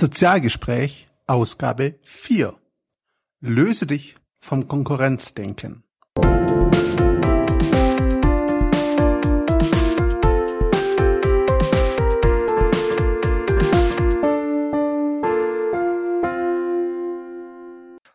Sozialgespräch 0.00 1.08
Ausgabe 1.26 1.98
4 2.04 2.58
Löse 3.42 3.86
dich 3.86 4.16
vom 4.38 4.66
Konkurrenzdenken. 4.66 5.84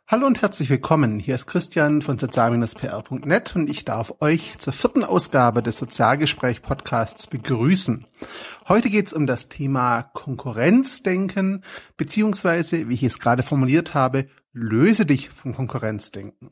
Hallo 0.07 0.27
und 0.27 0.43
herzlich 0.43 0.69
willkommen. 0.69 1.17
Hier 1.17 1.33
ist 1.33 1.47
Christian 1.47 2.03
von 2.03 2.19
sozial-pr.net 2.19 3.55
und 3.55 3.71
ich 3.71 3.85
darf 3.85 4.13
euch 4.19 4.55
zur 4.59 4.71
vierten 4.71 5.04
Ausgabe 5.04 5.63
des 5.63 5.77
Sozialgespräch 5.77 6.61
Podcasts 6.61 7.25
begrüßen. 7.25 8.05
Heute 8.68 8.91
geht 8.91 9.07
es 9.07 9.13
um 9.13 9.25
das 9.25 9.49
Thema 9.49 10.04
Konkurrenzdenken, 10.04 11.63
beziehungsweise, 11.97 12.87
wie 12.87 12.93
ich 12.93 13.01
es 13.01 13.18
gerade 13.18 13.41
formuliert 13.41 13.96
habe, 13.96 14.27
Löse 14.57 15.05
dich 15.05 15.32
vom 15.32 15.54
Konkurrenzdenken. 15.54 16.51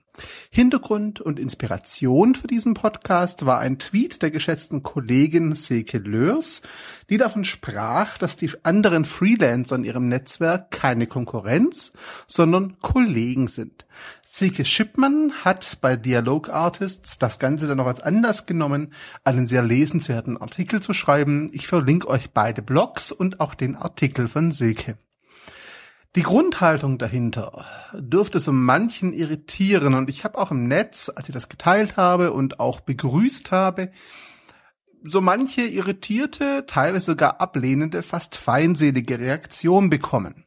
Hintergrund 0.49 1.21
und 1.21 1.39
Inspiration 1.39 2.35
für 2.35 2.48
diesen 2.48 2.73
Podcast 2.73 3.45
war 3.45 3.59
ein 3.59 3.80
Tweet 3.80 4.21
der 4.21 4.30
geschätzten 4.30 4.84
Kollegin 4.84 5.55
Silke 5.55 5.99
Lörs, 5.99 6.63
die 7.09 7.16
davon 7.16 7.45
sprach, 7.45 8.17
dass 8.17 8.35
die 8.35 8.52
anderen 8.63 9.05
Freelancer 9.05 9.77
in 9.77 9.85
ihrem 9.85 10.09
Netzwerk 10.09 10.70
keine 10.70 11.08
Konkurrenz, 11.08 11.94
sondern 12.27 12.77
Kollegen 12.81 13.47
sind. 13.47 13.85
Silke 14.22 14.66
Schippmann 14.66 15.31
hat 15.45 15.77
bei 15.80 15.95
Dialog 15.95 16.49
Artists 16.49 17.20
das 17.20 17.39
Ganze 17.39 17.67
dann 17.67 17.77
noch 17.77 17.88
als 17.88 18.02
Anlass 18.02 18.45
genommen, 18.45 18.91
einen 19.23 19.47
sehr 19.47 19.63
lesenswerten 19.63 20.35
Artikel 20.35 20.81
zu 20.81 20.91
schreiben. 20.91 21.49
Ich 21.53 21.67
verlinke 21.67 22.09
euch 22.09 22.31
beide 22.31 22.61
Blogs 22.61 23.13
und 23.13 23.39
auch 23.39 23.55
den 23.55 23.77
Artikel 23.77 24.27
von 24.27 24.52
Silke. 24.52 24.97
Die 26.16 26.22
Grundhaltung 26.22 26.99
dahinter 26.99 27.66
dürfte 27.94 28.40
so 28.40 28.52
manchen 28.52 29.14
irritieren 29.14 29.95
und 29.95 30.11
ich 30.11 30.23
habe 30.23 30.38
auch 30.38 30.52
im 30.52 30.67
Netz, 30.67 31.11
als 31.14 31.28
ich 31.28 31.33
das 31.33 31.50
geteilt 31.50 31.97
habe 31.97 32.33
und 32.33 32.59
auch 32.59 32.81
begrüßt 32.81 33.52
habe, 33.52 33.92
so 35.03 35.22
manche 35.22 35.64
irritierte, 35.64 36.66
teilweise 36.67 37.08
sogar 37.08 37.41
ablehnende, 37.41 38.03
fast 38.03 38.36
feindselige 38.36 39.19
Reaktion 39.19 39.89
bekommen. 39.89 40.45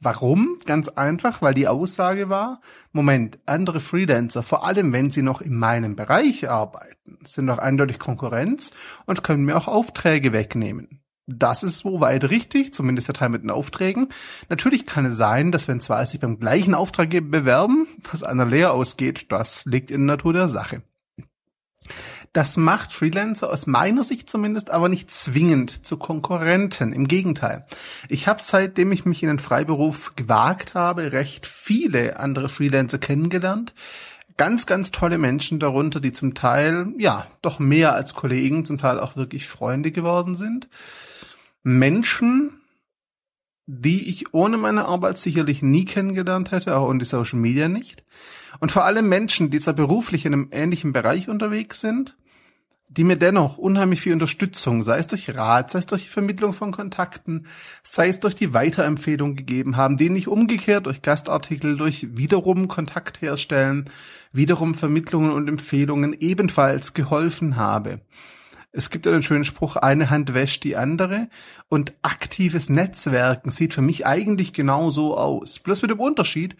Warum? 0.00 0.58
Ganz 0.66 0.88
einfach, 0.88 1.40
weil 1.40 1.54
die 1.54 1.66
Aussage 1.66 2.28
war, 2.28 2.60
Moment, 2.92 3.38
andere 3.46 3.80
Freelancer, 3.80 4.42
vor 4.42 4.66
allem 4.66 4.92
wenn 4.92 5.10
sie 5.10 5.22
noch 5.22 5.40
in 5.40 5.56
meinem 5.56 5.96
Bereich 5.96 6.50
arbeiten, 6.50 7.18
sind 7.24 7.46
doch 7.46 7.58
eindeutig 7.58 7.98
Konkurrenz 7.98 8.70
und 9.06 9.24
können 9.24 9.46
mir 9.46 9.56
auch 9.56 9.66
Aufträge 9.66 10.34
wegnehmen. 10.34 11.00
Das 11.26 11.64
ist 11.64 11.78
soweit 11.78 12.30
richtig, 12.30 12.72
zumindest 12.72 13.08
der 13.08 13.14
Teil 13.14 13.30
mit 13.30 13.42
den 13.42 13.50
Aufträgen. 13.50 14.08
Natürlich 14.48 14.86
kann 14.86 15.06
es 15.06 15.16
sein, 15.16 15.50
dass 15.50 15.66
wenn 15.66 15.80
zwei 15.80 16.04
sich 16.04 16.20
beim 16.20 16.38
gleichen 16.38 16.74
Auftraggeber 16.74 17.40
bewerben, 17.40 17.88
dass 18.10 18.22
einer 18.22 18.46
leer 18.46 18.72
ausgeht, 18.72 19.32
das 19.32 19.64
liegt 19.64 19.90
in 19.90 20.06
der 20.06 20.16
Natur 20.16 20.32
der 20.32 20.48
Sache. 20.48 20.82
Das 22.32 22.56
macht 22.56 22.92
Freelancer 22.92 23.50
aus 23.50 23.66
meiner 23.66 24.04
Sicht 24.04 24.28
zumindest 24.28 24.70
aber 24.70 24.88
nicht 24.88 25.10
zwingend 25.10 25.86
zu 25.86 25.96
Konkurrenten. 25.96 26.92
Im 26.92 27.08
Gegenteil. 27.08 27.66
Ich 28.08 28.28
habe 28.28 28.40
seitdem 28.42 28.92
ich 28.92 29.04
mich 29.04 29.22
in 29.22 29.28
den 29.28 29.38
Freiberuf 29.38 30.14
gewagt 30.16 30.74
habe, 30.74 31.12
recht 31.12 31.46
viele 31.46 32.20
andere 32.20 32.48
Freelancer 32.48 32.98
kennengelernt. 32.98 33.74
Ganz, 34.36 34.66
ganz 34.66 34.90
tolle 34.90 35.16
Menschen 35.16 35.58
darunter, 35.58 35.98
die 35.98 36.12
zum 36.12 36.34
Teil, 36.34 36.88
ja, 36.98 37.26
doch 37.40 37.58
mehr 37.58 37.94
als 37.94 38.12
Kollegen, 38.12 38.66
zum 38.66 38.76
Teil 38.76 39.00
auch 39.00 39.16
wirklich 39.16 39.48
Freunde 39.48 39.90
geworden 39.90 40.36
sind. 40.36 40.68
Menschen, 41.66 42.60
die 43.66 44.08
ich 44.08 44.32
ohne 44.32 44.56
meine 44.56 44.84
Arbeit 44.84 45.18
sicherlich 45.18 45.62
nie 45.62 45.84
kennengelernt 45.84 46.52
hätte, 46.52 46.76
auch 46.76 46.88
in 46.92 47.00
die 47.00 47.04
Social 47.04 47.40
Media 47.40 47.66
nicht. 47.66 48.04
Und 48.60 48.70
vor 48.70 48.84
allem 48.84 49.08
Menschen, 49.08 49.50
die 49.50 49.58
zwar 49.58 49.74
beruflich 49.74 50.24
in 50.26 50.32
einem 50.32 50.48
ähnlichen 50.52 50.92
Bereich 50.92 51.28
unterwegs 51.28 51.80
sind, 51.80 52.16
die 52.86 53.02
mir 53.02 53.16
dennoch 53.16 53.58
unheimlich 53.58 54.00
viel 54.00 54.12
Unterstützung, 54.12 54.84
sei 54.84 54.98
es 54.98 55.08
durch 55.08 55.34
Rat, 55.34 55.72
sei 55.72 55.80
es 55.80 55.86
durch 55.86 56.04
die 56.04 56.08
Vermittlung 56.08 56.52
von 56.52 56.70
Kontakten, 56.70 57.48
sei 57.82 58.06
es 58.06 58.20
durch 58.20 58.36
die 58.36 58.54
Weiterempfehlung 58.54 59.34
gegeben 59.34 59.76
haben, 59.76 59.96
denen 59.96 60.14
ich 60.14 60.28
umgekehrt 60.28 60.86
durch 60.86 61.02
Gastartikel, 61.02 61.76
durch 61.76 62.16
wiederum 62.16 62.68
Kontakt 62.68 63.20
herstellen, 63.22 63.90
wiederum 64.30 64.76
Vermittlungen 64.76 65.32
und 65.32 65.48
Empfehlungen 65.48 66.12
ebenfalls 66.12 66.94
geholfen 66.94 67.56
habe. 67.56 68.02
Es 68.72 68.90
gibt 68.90 69.06
ja 69.06 69.12
den 69.12 69.22
schönen 69.22 69.44
Spruch, 69.44 69.76
eine 69.76 70.10
Hand 70.10 70.34
wäscht 70.34 70.64
die 70.64 70.76
andere 70.76 71.28
und 71.68 71.94
aktives 72.02 72.68
Netzwerken 72.68 73.50
sieht 73.50 73.74
für 73.74 73.82
mich 73.82 74.06
eigentlich 74.06 74.52
genau 74.52 74.90
so 74.90 75.16
aus. 75.16 75.58
Bloß 75.58 75.82
mit 75.82 75.90
dem 75.90 76.00
Unterschied, 76.00 76.56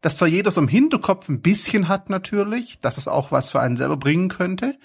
dass 0.00 0.18
zwar 0.18 0.28
jeder 0.28 0.50
so 0.50 0.60
im 0.60 0.68
Hinterkopf 0.68 1.28
ein 1.28 1.40
bisschen 1.40 1.88
hat 1.88 2.10
natürlich, 2.10 2.80
dass 2.80 2.98
es 2.98 3.08
auch 3.08 3.32
was 3.32 3.50
für 3.50 3.60
einen 3.60 3.78
selber 3.78 3.96
bringen 3.96 4.28
könnte, 4.28 4.78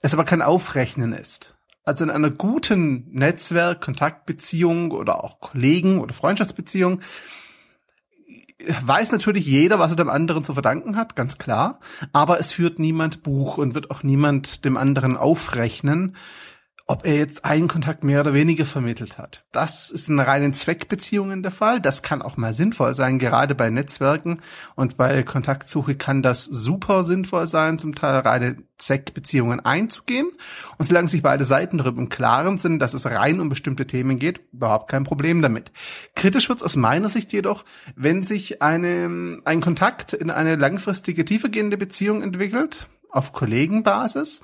es 0.00 0.14
aber 0.14 0.24
kein 0.24 0.40
Aufrechnen 0.40 1.12
ist. 1.12 1.54
Also 1.84 2.04
in 2.04 2.10
einer 2.10 2.30
guten 2.30 3.10
Netzwerk, 3.10 3.82
Kontaktbeziehung 3.82 4.92
oder 4.92 5.24
auch 5.24 5.40
Kollegen 5.40 6.00
oder 6.00 6.14
Freundschaftsbeziehung 6.14 7.00
weiß 8.58 9.12
natürlich 9.12 9.46
jeder, 9.46 9.78
was 9.78 9.92
er 9.92 9.96
dem 9.96 10.10
anderen 10.10 10.44
zu 10.44 10.54
verdanken 10.54 10.96
hat, 10.96 11.16
ganz 11.16 11.38
klar. 11.38 11.80
Aber 12.12 12.38
es 12.40 12.52
führt 12.52 12.78
niemand 12.78 13.22
Buch 13.22 13.58
und 13.58 13.74
wird 13.74 13.90
auch 13.90 14.02
niemand 14.02 14.64
dem 14.64 14.76
anderen 14.76 15.16
aufrechnen, 15.16 16.16
ob 16.86 17.06
er 17.06 17.16
jetzt 17.16 17.44
einen 17.44 17.68
Kontakt 17.68 18.04
mehr 18.04 18.20
oder 18.20 18.34
weniger 18.34 18.66
vermittelt 18.66 19.18
hat. 19.18 19.44
Das 19.52 19.90
ist 19.90 20.08
in 20.08 20.18
reinen 20.18 20.52
Zweckbeziehungen 20.52 21.42
der 21.42 21.52
Fall. 21.52 21.80
Das 21.80 22.02
kann 22.02 22.22
auch 22.22 22.36
mal 22.36 22.54
sinnvoll 22.54 22.94
sein. 22.94 23.18
Gerade 23.18 23.54
bei 23.54 23.70
Netzwerken 23.70 24.40
und 24.74 24.96
bei 24.96 25.22
Kontaktsuche 25.22 25.94
kann 25.94 26.22
das 26.22 26.44
super 26.44 27.04
sinnvoll 27.04 27.46
sein, 27.46 27.78
zum 27.78 27.94
Teil 27.94 28.18
reine 28.20 28.56
Zweckbeziehungen 28.78 29.60
einzugehen. 29.60 30.30
Und 30.76 30.86
solange 30.86 31.08
sich 31.08 31.22
beide 31.22 31.44
Seiten 31.44 31.78
darüber 31.78 32.00
im 32.00 32.08
Klaren 32.08 32.58
sind, 32.58 32.80
dass 32.80 32.94
es 32.94 33.06
rein 33.06 33.40
um 33.40 33.48
bestimmte 33.48 33.86
Themen 33.86 34.18
geht, 34.18 34.40
überhaupt 34.52 34.90
kein 34.90 35.04
Problem 35.04 35.40
damit. 35.40 35.72
Kritisch 36.14 36.48
wird 36.48 36.58
es 36.58 36.64
aus 36.64 36.76
meiner 36.76 37.08
Sicht 37.08 37.32
jedoch, 37.32 37.64
wenn 37.94 38.22
sich 38.22 38.60
eine, 38.60 39.38
ein 39.44 39.60
Kontakt 39.60 40.12
in 40.12 40.30
eine 40.30 40.56
langfristige, 40.56 41.24
tiefergehende 41.24 41.76
Beziehung 41.76 42.22
entwickelt, 42.22 42.88
auf 43.12 43.32
Kollegenbasis 43.32 44.40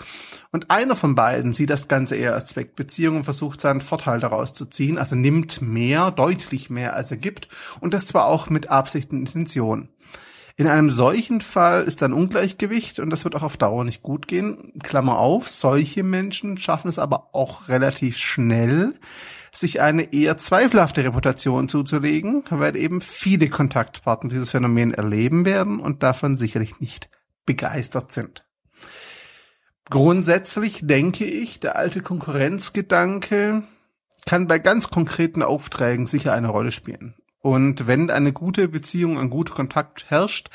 und 0.53 0.71
einer 0.71 0.95
von 0.95 1.15
beiden 1.15 1.53
sieht 1.53 1.71
das 1.71 1.89
Ganze 1.89 2.17
eher 2.17 2.35
als 2.35 2.47
Zweckbeziehung 2.47 3.17
und 3.17 3.25
versucht 3.25 3.61
seinen 3.61 3.81
Vorteil 3.81 4.21
daraus 4.21 4.53
zu 4.53 4.67
ziehen, 4.67 4.99
also 4.99 5.17
nimmt 5.17 5.63
mehr, 5.63 6.11
deutlich 6.11 6.71
mehr 6.71 6.95
als 6.95 7.11
er 7.11 7.17
gibt 7.17 7.49
und 7.81 7.95
das 7.95 8.07
zwar 8.07 8.27
auch 8.27 8.51
mit 8.51 8.71
Absicht 8.71 9.11
und 9.11 9.21
Intention. 9.21 9.89
In 10.59 10.67
einem 10.67 10.91
solchen 10.91 11.41
Fall 11.41 11.85
ist 11.85 12.03
ein 12.03 12.13
Ungleichgewicht 12.13 12.99
und 12.99 13.11
das 13.11 13.23
wird 13.23 13.37
auch 13.37 13.45
auf 13.45 13.57
Dauer 13.57 13.85
nicht 13.85 14.03
gut 14.03 14.27
gehen. 14.27 14.73
Klammer 14.83 15.17
auf, 15.17 15.49
solche 15.49 16.03
Menschen 16.03 16.59
schaffen 16.59 16.89
es 16.89 16.99
aber 16.99 17.33
auch 17.33 17.69
relativ 17.69 18.17
schnell, 18.17 18.95
sich 19.53 19.81
eine 19.81 20.13
eher 20.13 20.37
zweifelhafte 20.37 21.05
Reputation 21.05 21.69
zuzulegen, 21.69 22.43
weil 22.51 22.75
eben 22.75 23.01
viele 23.01 23.49
Kontaktpartner 23.49 24.31
dieses 24.31 24.51
Phänomen 24.51 24.93
erleben 24.93 25.45
werden 25.45 25.79
und 25.79 26.03
davon 26.03 26.37
sicherlich 26.37 26.81
nicht 26.81 27.09
begeistert 27.47 28.11
sind. 28.11 28.48
Grundsätzlich 29.91 30.81
denke 30.83 31.25
ich, 31.25 31.61
der 31.61 31.77
alte 31.77 32.03
Konkurrenzgedanke 32.03 33.63
kann 34.27 34.47
bei 34.47 34.59
ganz 34.59 34.91
konkreten 34.91 35.43
Aufträgen 35.43 36.07
sicher 36.07 36.35
eine 36.35 36.49
Rolle 36.49 36.73
spielen. 36.73 37.15
Und 37.41 37.87
wenn 37.87 38.11
eine 38.11 38.33
gute 38.33 38.69
Beziehung, 38.69 39.19
ein 39.19 39.31
guter 39.31 39.55
Kontakt 39.55 40.11
herrscht, 40.11 40.51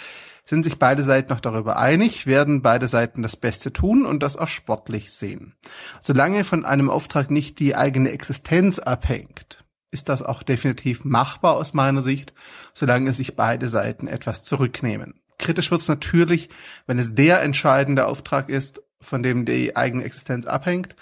sind 0.46 0.64
sich 0.64 0.78
beide 0.78 1.02
Seiten 1.02 1.32
noch 1.32 1.40
darüber 1.40 1.78
einig, 1.78 2.28
werden 2.28 2.62
beide 2.62 2.88
Seiten 2.88 3.24
das 3.24 3.38
Beste 3.38 3.72
tun 3.72 4.06
und 4.06 4.22
das 4.22 4.38
auch 4.38 4.50
sportlich 4.50 5.12
sehen. 5.12 5.56
Solange 6.02 6.44
von 6.44 6.66
einem 6.66 6.90
Auftrag 6.90 7.32
nicht 7.32 7.60
die 7.60 7.76
eigene 7.76 8.12
Existenz 8.12 8.80
abhängt, 8.80 9.64
ist 9.90 10.10
das 10.10 10.22
auch 10.22 10.44
definitiv 10.44 11.06
machbar 11.06 11.56
aus 11.56 11.74
meiner 11.74 12.02
Sicht, 12.02 12.34
solange 12.74 13.14
sich 13.14 13.36
beide 13.36 13.70
Seiten 13.70 14.08
etwas 14.08 14.44
zurücknehmen. 14.44 15.23
Kritisch 15.44 15.72
wird 15.72 15.82
es 15.82 15.90
natürlich, 15.90 16.50
wenn 16.88 16.98
es 16.98 17.16
der 17.16 17.42
entscheidende 17.42 18.08
Auftrag 18.08 18.50
ist 18.50 18.82
von 19.02 19.22
dem 19.22 19.46
die 19.46 19.76
eigene 19.76 20.06
Existenz 20.06 20.46
abhängt. 20.46 20.96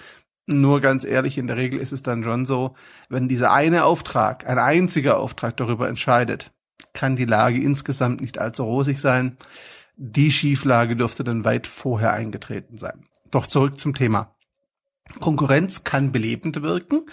Nur 0.48 0.82
ganz 0.82 1.06
ehrlich, 1.06 1.38
in 1.38 1.46
der 1.46 1.58
Regel 1.58 1.80
ist 1.80 1.94
es 1.94 2.02
dann 2.02 2.24
schon 2.24 2.48
so, 2.48 2.74
wenn 3.08 3.28
dieser 3.28 3.54
eine 3.54 3.86
Auftrag, 3.86 4.50
ein 4.50 4.58
einziger 4.58 5.20
Auftrag 5.20 5.56
darüber 5.58 5.88
entscheidet, 5.88 6.52
kann 6.94 7.16
die 7.16 7.26
Lage 7.26 7.62
insgesamt 7.62 8.22
nicht 8.22 8.40
allzu 8.40 8.64
rosig 8.64 9.00
sein. 9.00 9.38
Die 9.96 10.32
Schieflage 10.32 10.96
dürfte 10.96 11.24
dann 11.24 11.46
weit 11.46 11.68
vorher 11.68 12.12
eingetreten 12.12 12.78
sein. 12.78 13.06
Doch 13.30 13.46
zurück 13.46 13.80
zum 13.80 13.94
Thema. 13.94 14.36
Konkurrenz 15.20 15.84
kann 15.84 16.12
belebend 16.12 16.64
wirken 16.64 17.06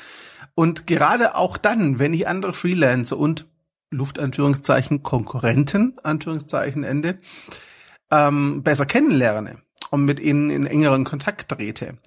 und 0.54 0.86
gerade 0.86 1.34
auch 1.34 1.58
dann, 1.58 1.98
wenn 1.98 2.14
ich 2.14 2.26
andere 2.26 2.54
Freelancer 2.54 3.19
und 3.19 3.46
Luftanführungszeichen 3.90 5.02
Konkurrenten, 5.02 5.99
Anführungszeichen 6.02 6.85
Ende, 6.85 7.19
ähm, 8.11 8.62
besser 8.62 8.87
kennenlerne, 8.87 9.62
und 9.90 10.05
mit 10.05 10.20
ihnen 10.20 10.50
in 10.50 10.67
engeren 10.67 11.05
Kontakt 11.05 11.50
trete, 11.50 11.99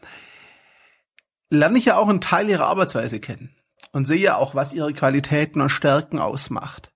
lerne 1.50 1.78
ich 1.78 1.86
ja 1.86 1.98
auch 1.98 2.08
einen 2.08 2.22
Teil 2.22 2.50
ihrer 2.50 2.68
Arbeitsweise 2.68 3.20
kennen. 3.20 3.56
und 3.94 4.06
sehe 4.06 4.38
auch, 4.38 4.56
was 4.56 4.74
ihre 4.74 4.94
Qualitäten 4.94 5.60
und 5.60 5.70
Stärken 5.70 6.20
ausmacht. 6.20 6.94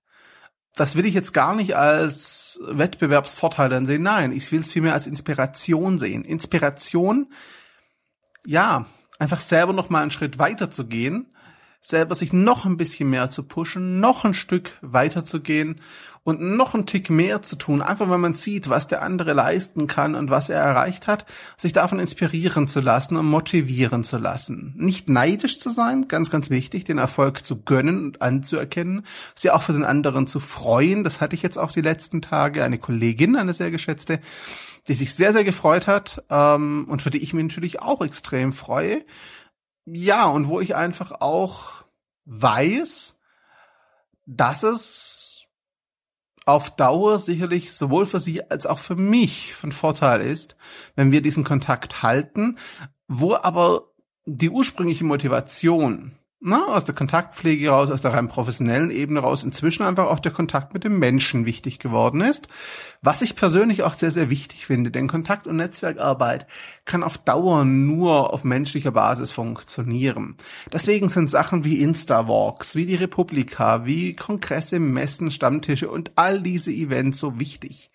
Das 0.76 0.96
will 0.96 1.04
ich 1.04 1.14
jetzt 1.14 1.34
gar 1.34 1.54
nicht 1.54 1.76
als 1.76 2.60
Wettbewerbsvorteil 2.66 3.68
dann 3.68 3.86
sehen. 3.86 4.02
Nein, 4.02 4.32
ich 4.32 4.50
will 4.52 4.60
es 4.60 4.72
vielmehr 4.72 4.94
als 4.94 5.06
Inspiration 5.06 5.98
sehen. 5.98 6.24
Inspiration, 6.24 7.32
ja, 8.46 8.86
einfach 9.18 9.40
selber 9.40 9.72
noch 9.72 9.90
mal 9.90 10.00
einen 10.00 10.10
Schritt 10.10 10.38
weiter 10.38 10.70
zu 10.70 10.86
gehen 10.86 11.34
selber 11.86 12.16
sich 12.16 12.32
noch 12.32 12.64
ein 12.64 12.76
bisschen 12.76 13.10
mehr 13.10 13.30
zu 13.30 13.44
pushen, 13.44 14.00
noch 14.00 14.24
ein 14.24 14.34
Stück 14.34 14.72
weiter 14.80 15.24
zu 15.24 15.40
gehen 15.40 15.80
und 16.24 16.40
noch 16.40 16.74
ein 16.74 16.84
Tick 16.84 17.10
mehr 17.10 17.42
zu 17.42 17.54
tun, 17.54 17.80
einfach 17.80 18.08
weil 18.08 18.18
man 18.18 18.34
sieht, 18.34 18.68
was 18.68 18.88
der 18.88 19.02
andere 19.02 19.34
leisten 19.34 19.86
kann 19.86 20.16
und 20.16 20.28
was 20.28 20.48
er 20.48 20.60
erreicht 20.60 21.06
hat, 21.06 21.26
sich 21.56 21.72
davon 21.72 22.00
inspirieren 22.00 22.66
zu 22.66 22.80
lassen 22.80 23.16
und 23.16 23.26
motivieren 23.26 24.02
zu 24.02 24.18
lassen. 24.18 24.74
Nicht 24.76 25.08
neidisch 25.08 25.60
zu 25.60 25.70
sein, 25.70 26.08
ganz, 26.08 26.28
ganz 26.28 26.50
wichtig, 26.50 26.82
den 26.82 26.98
Erfolg 26.98 27.46
zu 27.46 27.62
gönnen 27.62 28.06
und 28.06 28.22
anzuerkennen, 28.22 29.06
sie 29.36 29.52
auch 29.52 29.62
für 29.62 29.72
den 29.72 29.84
anderen 29.84 30.26
zu 30.26 30.40
freuen. 30.40 31.04
Das 31.04 31.20
hatte 31.20 31.36
ich 31.36 31.42
jetzt 31.42 31.56
auch 31.56 31.70
die 31.70 31.82
letzten 31.82 32.20
Tage. 32.20 32.64
Eine 32.64 32.78
Kollegin, 32.78 33.36
eine 33.36 33.52
sehr 33.52 33.70
geschätzte, 33.70 34.18
die 34.88 34.94
sich 34.94 35.14
sehr, 35.14 35.32
sehr 35.32 35.44
gefreut 35.44 35.86
hat 35.86 36.24
ähm, 36.30 36.86
und 36.88 37.02
für 37.02 37.10
die 37.10 37.22
ich 37.22 37.32
mich 37.32 37.44
natürlich 37.44 37.80
auch 37.80 38.04
extrem 38.04 38.50
freue 38.50 39.04
ja, 39.86 40.26
und 40.26 40.48
wo 40.48 40.60
ich 40.60 40.74
einfach 40.74 41.12
auch 41.20 41.84
weiß, 42.24 43.18
dass 44.26 44.62
es 44.64 45.44
auf 46.44 46.74
Dauer 46.76 47.18
sicherlich 47.18 47.72
sowohl 47.72 48.06
für 48.06 48.20
sie 48.20 48.48
als 48.50 48.66
auch 48.66 48.78
für 48.78 48.96
mich 48.96 49.54
von 49.54 49.72
Vorteil 49.72 50.20
ist, 50.20 50.56
wenn 50.94 51.12
wir 51.12 51.22
diesen 51.22 51.44
Kontakt 51.44 52.02
halten, 52.02 52.58
wo 53.08 53.34
aber 53.34 53.92
die 54.26 54.50
ursprüngliche 54.50 55.04
Motivation 55.04 56.18
na, 56.40 56.66
aus 56.66 56.84
der 56.84 56.94
Kontaktpflege 56.94 57.70
raus, 57.70 57.90
aus 57.90 58.02
der 58.02 58.12
rein 58.12 58.28
professionellen 58.28 58.90
Ebene 58.90 59.20
raus, 59.20 59.42
inzwischen 59.42 59.82
einfach 59.82 60.06
auch 60.06 60.20
der 60.20 60.32
Kontakt 60.32 60.74
mit 60.74 60.84
dem 60.84 60.98
Menschen 60.98 61.46
wichtig 61.46 61.78
geworden 61.78 62.20
ist. 62.20 62.46
Was 63.00 63.22
ich 63.22 63.36
persönlich 63.36 63.82
auch 63.82 63.94
sehr, 63.94 64.10
sehr 64.10 64.28
wichtig 64.28 64.66
finde, 64.66 64.90
denn 64.90 65.08
Kontakt- 65.08 65.46
und 65.46 65.56
Netzwerkarbeit 65.56 66.46
kann 66.84 67.02
auf 67.02 67.16
Dauer 67.16 67.64
nur 67.64 68.34
auf 68.34 68.44
menschlicher 68.44 68.90
Basis 68.90 69.32
funktionieren. 69.32 70.36
Deswegen 70.72 71.08
sind 71.08 71.30
Sachen 71.30 71.64
wie 71.64 71.80
Insta-Walks, 71.80 72.74
wie 72.74 72.86
die 72.86 72.96
Republika, 72.96 73.86
wie 73.86 74.14
Kongresse, 74.14 74.78
Messen, 74.78 75.30
Stammtische 75.30 75.90
und 75.90 76.12
all 76.16 76.42
diese 76.42 76.70
Events 76.70 77.18
so 77.18 77.40
wichtig. 77.40 77.90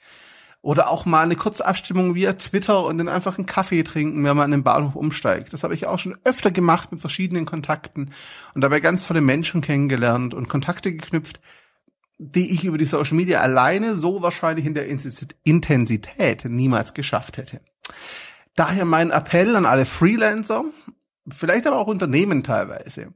Oder 0.64 0.90
auch 0.90 1.06
mal 1.06 1.24
eine 1.24 1.36
kurze 1.36 1.66
Abstimmung 1.66 2.14
via 2.14 2.34
Twitter 2.34 2.86
und 2.86 3.00
dann 3.00 3.10
einfach 3.10 3.38
einen 3.38 3.48
Kaffee 3.48 3.84
trinken, 3.84 4.24
wenn 4.24 4.38
man 4.38 4.46
an 4.46 4.52
den 4.52 4.64
Bahnhof 4.64 4.96
umsteigt. 4.96 5.54
Das 5.54 5.64
habe 5.64 5.74
ich 5.74 5.88
auch 5.88 5.98
schon 5.98 6.18
öfter 6.24 6.52
gemacht 6.52 6.92
mit 6.92 7.02
verschiedenen 7.02 7.46
Kontakten 7.46 8.12
und 8.54 8.62
dabei 8.62 8.80
ganz 8.80 9.08
tolle 9.08 9.22
Menschen 9.22 9.62
kennengelernt 9.62 10.36
und 10.36 10.50
Kontakte 10.50 10.92
geknüpft, 10.92 11.40
die 12.20 12.52
ich 12.52 12.64
über 12.64 12.78
die 12.78 12.86
Social 12.86 13.18
Media 13.18 13.42
alleine 13.42 13.96
so 13.96 14.22
wahrscheinlich 14.22 14.68
in 14.68 14.76
der 14.76 14.88
Intensität 14.88 16.46
niemals 16.46 16.94
geschafft 16.94 17.38
hätte. 17.38 17.62
Daher 18.56 18.86
mein 18.86 19.10
Appell 19.10 19.56
an 19.56 19.66
alle 19.66 19.86
Freelancer, 19.86 20.64
vielleicht 21.28 21.66
aber 21.66 21.80
auch 21.80 21.88
Unternehmen 21.88 22.44
teilweise. 22.44 23.14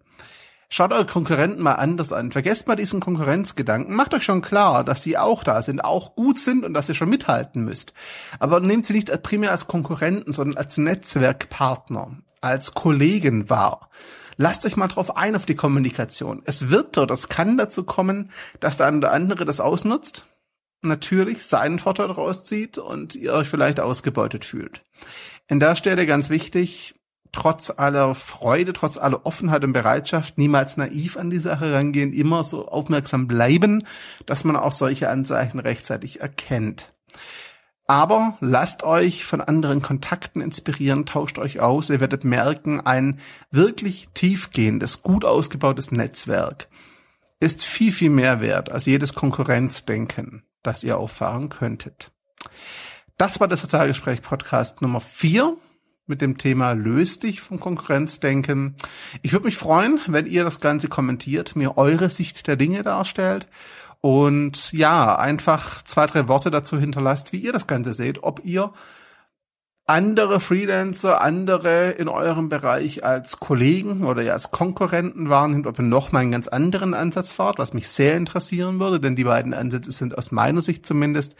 Schaut 0.69 0.91
eure 0.91 1.05
Konkurrenten 1.05 1.61
mal 1.61 1.73
anders 1.73 2.11
an. 2.11 2.31
Vergesst 2.31 2.67
mal 2.67 2.75
diesen 2.75 2.99
Konkurrenzgedanken. 2.99 3.95
Macht 3.95 4.13
euch 4.13 4.23
schon 4.23 4.41
klar, 4.41 4.83
dass 4.83 5.03
sie 5.03 5.17
auch 5.17 5.43
da 5.43 5.61
sind, 5.61 5.83
auch 5.83 6.15
gut 6.15 6.39
sind 6.39 6.65
und 6.65 6.73
dass 6.73 6.89
ihr 6.89 6.95
schon 6.95 7.09
mithalten 7.09 7.63
müsst. 7.63 7.93
Aber 8.39 8.59
nehmt 8.59 8.85
sie 8.85 8.93
nicht 8.93 9.23
primär 9.23 9.51
als 9.51 9.67
Konkurrenten, 9.67 10.33
sondern 10.33 10.57
als 10.57 10.77
Netzwerkpartner, 10.77 12.17
als 12.41 12.73
Kollegen 12.73 13.49
wahr. 13.49 13.89
Lasst 14.37 14.65
euch 14.65 14.75
mal 14.75 14.87
drauf 14.87 15.15
ein 15.15 15.35
auf 15.35 15.45
die 15.45 15.55
Kommunikation. 15.55 16.41
Es 16.45 16.69
wird 16.69 16.97
oder 16.97 17.13
es 17.13 17.29
kann 17.29 17.57
dazu 17.57 17.83
kommen, 17.83 18.31
dass 18.59 18.77
der 18.77 18.87
andere 18.87 19.45
das 19.45 19.59
ausnutzt, 19.59 20.25
natürlich 20.81 21.45
seinen 21.45 21.79
Vorteil 21.79 22.11
rauszieht 22.11 22.77
und 22.77 23.15
ihr 23.15 23.33
euch 23.33 23.47
vielleicht 23.47 23.79
ausgebeutet 23.79 24.45
fühlt. 24.45 24.83
In 25.47 25.59
der 25.59 25.75
Stelle 25.75 26.05
ganz 26.05 26.29
wichtig, 26.29 26.94
trotz 27.35 27.69
aller 27.69 28.15
Freude, 28.15 28.71
trotz 28.71 28.97
aller 28.97 29.25
Offenheit 29.25 29.65
und 29.65 29.73
Bereitschaft 29.73 30.37
niemals 30.37 30.77
naiv 30.77 31.17
an 31.17 31.29
die 31.29 31.39
Sache 31.39 31.73
rangehen, 31.73 32.13
immer 32.13 32.43
so 32.45 32.67
aufmerksam 32.67 33.27
bleiben, 33.27 33.85
dass 34.25 34.45
man 34.45 34.55
auch 34.55 34.71
solche 34.71 35.09
Anzeichen 35.09 35.59
rechtzeitig 35.59 36.21
erkennt. 36.21 36.93
Aber 37.87 38.37
lasst 38.39 38.83
euch 38.83 39.25
von 39.25 39.41
anderen 39.41 39.81
Kontakten 39.81 40.41
inspirieren, 40.41 41.05
tauscht 41.05 41.37
euch 41.37 41.59
aus, 41.59 41.89
ihr 41.89 41.99
werdet 41.99 42.23
merken, 42.23 42.79
ein 42.79 43.19
wirklich 43.51 44.07
tiefgehendes, 44.13 45.03
gut 45.03 45.25
ausgebautes 45.25 45.91
Netzwerk 45.91 46.69
ist 47.41 47.65
viel, 47.65 47.91
viel 47.91 48.09
mehr 48.09 48.39
wert 48.39 48.71
als 48.71 48.85
jedes 48.85 49.13
Konkurrenzdenken, 49.13 50.43
das 50.63 50.85
ihr 50.85 50.97
auffahren 50.97 51.49
könntet. 51.49 52.11
Das 53.17 53.41
war 53.41 53.49
der 53.49 53.57
Sozialgespräch 53.57 54.21
Podcast 54.21 54.81
Nummer 54.81 55.01
vier 55.01 55.57
mit 56.07 56.21
dem 56.21 56.37
Thema 56.37 56.73
Löst 56.73 57.23
dich 57.23 57.41
vom 57.41 57.59
Konkurrenzdenken. 57.59 58.75
Ich 59.21 59.33
würde 59.33 59.45
mich 59.45 59.57
freuen, 59.57 59.99
wenn 60.07 60.25
ihr 60.25 60.43
das 60.43 60.59
Ganze 60.59 60.87
kommentiert, 60.87 61.55
mir 61.55 61.77
eure 61.77 62.09
Sicht 62.09 62.47
der 62.47 62.55
Dinge 62.55 62.83
darstellt 62.83 63.47
und 64.01 64.71
ja, 64.71 65.17
einfach 65.17 65.81
zwei, 65.83 66.05
drei 66.05 66.27
Worte 66.27 66.51
dazu 66.51 66.77
hinterlasst, 66.77 67.33
wie 67.33 67.39
ihr 67.39 67.51
das 67.51 67.65
Ganze 67.65 67.93
seht, 67.93 68.21
ob 68.23 68.41
ihr 68.43 68.71
andere 69.87 70.39
Freelancer, 70.39 71.21
andere 71.21 71.91
in 71.91 72.07
eurem 72.07 72.49
Bereich 72.49 73.03
als 73.03 73.39
Kollegen 73.39 74.03
oder 74.03 74.23
ja 74.23 74.33
als 74.33 74.51
Konkurrenten 74.51 75.29
wahrnimmt, 75.29 75.67
ob 75.67 75.79
ihr 75.79 75.85
noch 75.85 76.11
mal 76.11 76.19
einen 76.19 76.31
ganz 76.31 76.47
anderen 76.47 76.93
Ansatz 76.93 77.31
fahrt, 77.31 77.59
was 77.59 77.73
mich 77.73 77.87
sehr 77.89 78.15
interessieren 78.15 78.79
würde, 78.79 78.99
denn 78.99 79.15
die 79.15 79.23
beiden 79.23 79.53
Ansätze 79.53 79.91
sind 79.91 80.17
aus 80.17 80.31
meiner 80.31 80.61
Sicht 80.61 80.85
zumindest 80.85 81.35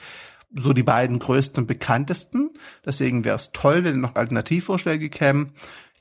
so 0.56 0.74
die 0.74 0.84
beiden 0.84 1.20
größten 1.20 1.64
und 1.64 1.68
bekanntesten. 1.68 2.52
Deswegen 2.86 3.24
wäre 3.26 3.36
es 3.36 3.52
toll, 3.52 3.84
wenn 3.84 4.02
noch 4.02 4.16
Alternativvorschläge 4.16 5.10
kämen. 5.10 5.52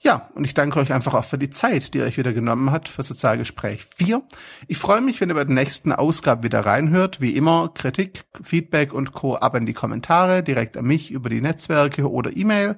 Ja, 0.00 0.28
und 0.34 0.44
ich 0.44 0.52
danke 0.52 0.78
euch 0.80 0.92
einfach 0.92 1.14
auch 1.14 1.24
für 1.24 1.38
die 1.38 1.48
Zeit, 1.48 1.94
die 1.94 1.98
ihr 1.98 2.04
euch 2.04 2.18
wieder 2.18 2.34
genommen 2.34 2.70
habt 2.72 2.90
für 2.90 3.02
Sozialgespräch 3.02 3.86
4. 3.96 4.22
Ich 4.68 4.76
freue 4.76 5.00
mich, 5.00 5.18
wenn 5.20 5.30
ihr 5.30 5.34
bei 5.34 5.44
der 5.44 5.54
nächsten 5.54 5.92
Ausgabe 5.92 6.42
wieder 6.42 6.60
reinhört. 6.60 7.22
Wie 7.22 7.34
immer, 7.34 7.70
Kritik, 7.72 8.24
Feedback 8.42 8.92
und 8.92 9.12
Co. 9.12 9.36
ab 9.36 9.54
in 9.54 9.64
die 9.64 9.72
Kommentare, 9.72 10.42
direkt 10.42 10.76
an 10.76 10.84
mich 10.84 11.10
über 11.10 11.30
die 11.30 11.40
Netzwerke 11.40 12.10
oder 12.10 12.36
E-Mail. 12.36 12.76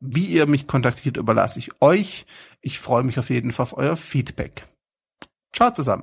Wie 0.00 0.26
ihr 0.26 0.46
mich 0.46 0.66
kontaktiert, 0.66 1.16
überlasse 1.16 1.60
ich 1.60 1.70
euch. 1.80 2.26
Ich 2.60 2.80
freue 2.80 3.04
mich 3.04 3.20
auf 3.20 3.30
jeden 3.30 3.52
Fall 3.52 3.64
auf 3.64 3.76
euer 3.76 3.96
Feedback. 3.96 4.66
Ciao 5.52 5.70
zusammen. 5.72 6.02